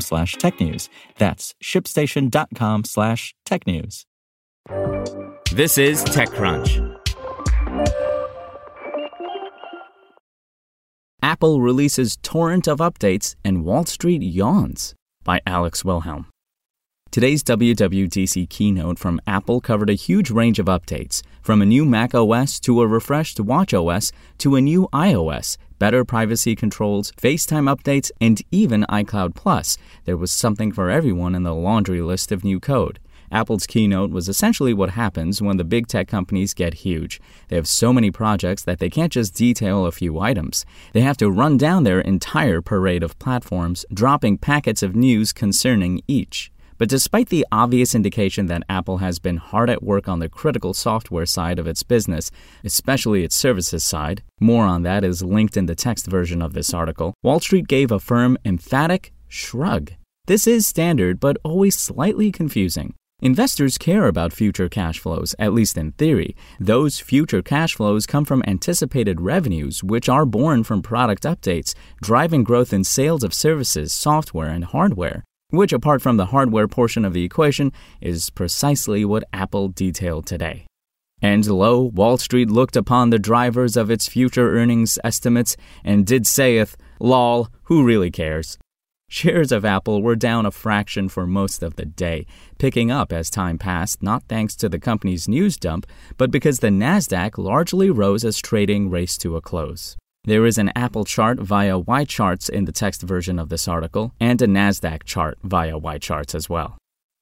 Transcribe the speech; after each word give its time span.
slash 0.00 0.36
technews. 0.36 0.88
That's 1.18 1.54
shipstation.com 1.62 2.84
slash 2.84 3.34
technews. 3.46 4.04
This 5.52 5.78
is 5.78 6.04
TechCrunch. 6.04 7.00
Apple 11.22 11.60
releases 11.60 12.16
torrent 12.22 12.68
of 12.68 12.78
updates 12.78 13.34
and 13.44 13.64
Wall 13.64 13.84
Street 13.86 14.22
yawns 14.22 14.94
by 15.22 15.40
Alex 15.46 15.84
Wilhelm. 15.84 16.26
Today's 17.14 17.44
WWDC 17.44 18.48
keynote 18.48 18.98
from 18.98 19.20
Apple 19.24 19.60
covered 19.60 19.88
a 19.88 19.94
huge 19.94 20.32
range 20.32 20.58
of 20.58 20.66
updates, 20.66 21.22
from 21.42 21.62
a 21.62 21.64
new 21.64 21.84
Mac 21.84 22.12
OS 22.12 22.58
to 22.58 22.82
a 22.82 22.88
refreshed 22.88 23.38
Watch 23.38 23.72
OS 23.72 24.10
to 24.38 24.56
a 24.56 24.60
new 24.60 24.88
iOS, 24.92 25.56
better 25.78 26.04
privacy 26.04 26.56
controls, 26.56 27.12
FaceTime 27.12 27.72
updates, 27.72 28.10
and 28.20 28.42
even 28.50 28.84
iCloud 28.88 29.36
Plus. 29.36 29.78
There 30.06 30.16
was 30.16 30.32
something 30.32 30.72
for 30.72 30.90
everyone 30.90 31.36
in 31.36 31.44
the 31.44 31.54
laundry 31.54 32.02
list 32.02 32.32
of 32.32 32.42
new 32.42 32.58
code. 32.58 32.98
Apple's 33.30 33.68
keynote 33.68 34.10
was 34.10 34.28
essentially 34.28 34.74
what 34.74 34.90
happens 34.90 35.40
when 35.40 35.56
the 35.56 35.62
big 35.62 35.86
tech 35.86 36.08
companies 36.08 36.52
get 36.52 36.74
huge. 36.74 37.20
They 37.46 37.54
have 37.54 37.68
so 37.68 37.92
many 37.92 38.10
projects 38.10 38.64
that 38.64 38.80
they 38.80 38.90
can't 38.90 39.12
just 39.12 39.36
detail 39.36 39.86
a 39.86 39.92
few 39.92 40.18
items. 40.18 40.66
They 40.92 41.02
have 41.02 41.16
to 41.18 41.30
run 41.30 41.58
down 41.58 41.84
their 41.84 42.00
entire 42.00 42.60
parade 42.60 43.04
of 43.04 43.16
platforms, 43.20 43.86
dropping 43.94 44.38
packets 44.38 44.82
of 44.82 44.96
news 44.96 45.32
concerning 45.32 46.00
each. 46.08 46.50
But 46.84 46.90
despite 46.90 47.30
the 47.30 47.46
obvious 47.50 47.94
indication 47.94 48.44
that 48.48 48.64
Apple 48.68 48.98
has 48.98 49.18
been 49.18 49.38
hard 49.38 49.70
at 49.70 49.82
work 49.82 50.06
on 50.06 50.18
the 50.18 50.28
critical 50.28 50.74
software 50.74 51.24
side 51.24 51.58
of 51.58 51.66
its 51.66 51.82
business, 51.82 52.30
especially 52.62 53.24
its 53.24 53.34
services 53.34 53.82
side, 53.82 54.22
more 54.38 54.66
on 54.66 54.82
that 54.82 55.02
is 55.02 55.22
linked 55.22 55.56
in 55.56 55.64
the 55.64 55.74
text 55.74 56.06
version 56.06 56.42
of 56.42 56.52
this 56.52 56.74
article, 56.74 57.14
Wall 57.22 57.40
Street 57.40 57.68
gave 57.68 57.90
a 57.90 57.98
firm, 57.98 58.36
emphatic 58.44 59.14
shrug. 59.28 59.92
This 60.26 60.46
is 60.46 60.66
standard, 60.66 61.20
but 61.20 61.38
always 61.42 61.74
slightly 61.74 62.30
confusing. 62.30 62.92
Investors 63.22 63.78
care 63.78 64.06
about 64.06 64.34
future 64.34 64.68
cash 64.68 64.98
flows, 64.98 65.34
at 65.38 65.54
least 65.54 65.78
in 65.78 65.92
theory. 65.92 66.36
Those 66.60 67.00
future 67.00 67.40
cash 67.40 67.76
flows 67.76 68.04
come 68.04 68.26
from 68.26 68.44
anticipated 68.46 69.22
revenues, 69.22 69.82
which 69.82 70.10
are 70.10 70.26
born 70.26 70.64
from 70.64 70.82
product 70.82 71.22
updates, 71.22 71.72
driving 72.02 72.44
growth 72.44 72.74
in 72.74 72.84
sales 72.84 73.24
of 73.24 73.32
services, 73.32 73.94
software, 73.94 74.50
and 74.50 74.66
hardware, 74.66 75.24
which, 75.56 75.72
apart 75.72 76.02
from 76.02 76.16
the 76.16 76.26
hardware 76.26 76.68
portion 76.68 77.04
of 77.04 77.12
the 77.12 77.24
equation, 77.24 77.72
is 78.00 78.30
precisely 78.30 79.04
what 79.04 79.24
Apple 79.32 79.68
detailed 79.68 80.26
today. 80.26 80.66
And 81.22 81.46
lo, 81.46 81.80
Wall 81.80 82.18
Street 82.18 82.50
looked 82.50 82.76
upon 82.76 83.10
the 83.10 83.18
drivers 83.18 83.76
of 83.76 83.90
its 83.90 84.08
future 84.08 84.56
earnings 84.58 84.98
estimates 85.02 85.56
and 85.82 86.06
did 86.06 86.26
saith, 86.26 86.76
Lol, 87.00 87.48
who 87.64 87.84
really 87.84 88.10
cares? 88.10 88.58
Shares 89.08 89.52
of 89.52 89.64
Apple 89.64 90.02
were 90.02 90.16
down 90.16 90.44
a 90.44 90.50
fraction 90.50 91.08
for 91.08 91.26
most 91.26 91.62
of 91.62 91.76
the 91.76 91.84
day, 91.84 92.26
picking 92.58 92.90
up 92.90 93.12
as 93.12 93.30
time 93.30 93.58
passed, 93.58 94.02
not 94.02 94.24
thanks 94.24 94.56
to 94.56 94.68
the 94.68 94.78
company's 94.78 95.28
news 95.28 95.56
dump, 95.56 95.86
but 96.16 96.30
because 96.30 96.58
the 96.58 96.68
NASDAQ 96.68 97.38
largely 97.38 97.90
rose 97.90 98.24
as 98.24 98.38
trading 98.38 98.90
raced 98.90 99.20
to 99.20 99.36
a 99.36 99.40
close. 99.40 99.96
There 100.26 100.46
is 100.46 100.56
an 100.56 100.72
Apple 100.74 101.04
chart 101.04 101.38
via 101.38 101.78
YCharts 101.78 102.48
in 102.48 102.64
the 102.64 102.72
text 102.72 103.02
version 103.02 103.38
of 103.38 103.50
this 103.50 103.68
article, 103.68 104.14
and 104.18 104.40
a 104.40 104.46
NASDAQ 104.46 105.04
chart 105.04 105.36
via 105.42 105.78
YCharts 105.78 106.34
as 106.34 106.48
well. 106.48 106.78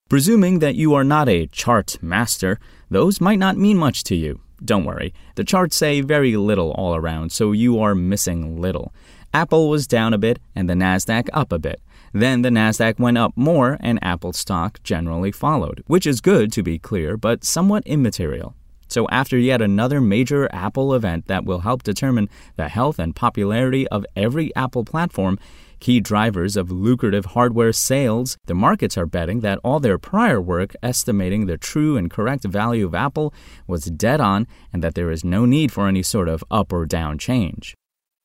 Presuming 0.09 0.61
that 0.61 0.77
you 0.77 0.95
are 0.95 1.03
not 1.03 1.29
a 1.29 1.49
chart 1.49 2.01
master, 2.01 2.61
those 2.91 3.21
might 3.21 3.41
not 3.41 3.57
mean 3.57 3.77
much 3.77 4.05
to 4.05 4.15
you. 4.15 4.41
Don't 4.65 4.85
worry, 4.85 5.13
the 5.35 5.43
charts 5.43 5.75
say 5.75 6.01
very 6.01 6.37
little 6.37 6.71
all 6.73 6.95
around, 6.95 7.33
so 7.33 7.51
you 7.51 7.81
are 7.81 7.97
missing 7.97 8.61
little. 8.61 8.95
Apple 9.35 9.69
was 9.69 9.89
down 9.89 10.15
a 10.15 10.19
bit 10.19 10.39
and 10.55 10.71
the 10.71 10.75
NASDAQ 10.75 11.29
up 11.33 11.51
a 11.51 11.59
bit. 11.59 11.83
Then 12.13 12.43
the 12.43 12.51
NASDAQ 12.51 13.01
went 13.01 13.19
up 13.19 13.33
more 13.35 13.79
and 13.81 13.99
Apple 14.01 14.33
stock 14.33 14.81
generally 14.85 15.33
followed, 15.33 15.83
which 15.89 16.07
is 16.07 16.21
good 16.21 16.53
to 16.53 16.63
be 16.63 16.79
clear, 16.79 17.17
but 17.17 17.43
somewhat 17.43 17.85
immaterial. 17.85 18.55
So, 18.93 19.09
after 19.09 19.39
yet 19.39 19.63
another 19.63 20.03
major 20.03 20.51
Apple 20.53 20.93
event 20.93 21.27
that 21.27 21.47
will 21.47 21.61
help 21.61 21.83
determine 21.83 22.29
the 22.57 22.69
health 22.69 22.99
and 22.99 23.17
popularity 23.17 23.89
of 23.89 24.05
every 24.15 24.55
Apple 24.55 24.85
platform, 24.85 25.39
key 25.81 25.99
drivers 25.99 26.59
of 26.59 26.71
lucrative 26.71 27.25
hardware 27.25 27.73
sales, 27.73 28.37
the 28.45 28.55
markets 28.55 28.99
are 28.99 29.07
betting 29.07 29.41
that 29.41 29.59
all 29.65 29.81
their 29.81 29.97
prior 29.97 30.43
work 30.43 30.77
estimating 30.83 31.47
the 31.47 31.57
true 31.57 31.97
and 31.97 32.11
correct 32.11 32.45
value 32.45 32.85
of 32.85 32.95
Apple 32.95 33.33
was 33.67 33.87
dead 33.87 34.21
on 34.21 34.47
and 34.75 34.83
that 34.85 34.95
there 34.95 35.11
is 35.11 35.25
no 35.25 35.47
need 35.47 35.73
for 35.73 35.89
any 35.89 36.03
sort 36.03 36.29
of 36.29 36.45
up 36.51 36.71
or 36.71 36.85
down 36.85 37.17
change. 37.17 37.75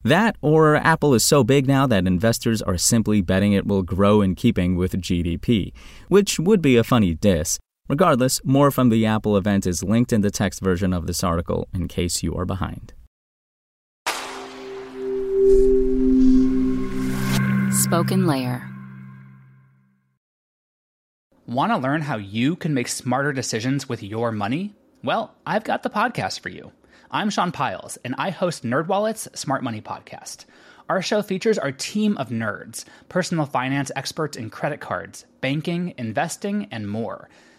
That, 0.04 0.36
or 0.42 0.76
Apple 0.76 1.14
is 1.14 1.24
so 1.24 1.46
big 1.46 1.66
now 1.66 1.88
that 1.88 2.06
investors 2.06 2.62
are 2.62 2.78
simply 2.78 3.22
betting 3.22 3.54
it 3.54 3.66
will 3.66 3.84
grow 3.84 4.22
in 4.22 4.36
keeping 4.36 4.76
with 4.76 5.02
GDP, 5.02 5.72
which 6.10 6.42
would 6.42 6.62
be 6.62 6.76
a 6.76 6.84
funny 6.84 7.14
diss. 7.14 7.58
Regardless, 7.90 8.44
more 8.44 8.70
from 8.70 8.90
the 8.90 9.06
Apple 9.06 9.38
event 9.38 9.66
is 9.66 9.82
linked 9.82 10.12
in 10.12 10.20
the 10.20 10.32
text 10.32 10.60
version 10.60 10.92
of 10.92 11.08
this 11.08 11.24
article 11.24 11.70
in 11.74 11.88
case 11.88 12.22
you 12.22 12.36
are 12.36 12.46
behind. 12.46 12.94
Spoken 17.72 18.28
Layer. 18.28 18.70
Want 21.46 21.72
to 21.72 21.78
learn 21.78 22.02
how 22.02 22.18
you 22.18 22.58
can 22.58 22.74
make 22.74 22.90
smarter 22.90 23.32
decisions 23.32 23.88
with 23.88 24.04
your 24.04 24.34
money? 24.34 24.76
Well, 25.02 25.34
I've 25.46 25.64
got 25.64 25.84
the 25.84 25.90
podcast 25.90 26.42
for 26.42 26.50
you. 26.50 26.74
I'm 27.10 27.30
Sean 27.30 27.54
Pyles, 27.54 27.98
and 28.04 28.16
I 28.18 28.32
host 28.32 28.66
NerdWallet's 28.66 29.30
Smart 29.40 29.64
Money 29.64 29.80
Podcast. 29.80 30.44
Our 30.90 31.02
show 31.02 31.22
features 31.22 31.58
our 31.58 31.72
team 31.72 32.18
of 32.18 32.30
nerds, 32.30 32.84
personal 33.08 33.46
finance 33.46 33.92
experts 33.96 34.36
in 34.36 34.50
credit 34.50 34.82
cards, 34.82 35.26
banking, 35.40 35.94
investing, 35.98 36.68
and 36.70 36.90
more. 36.90 37.30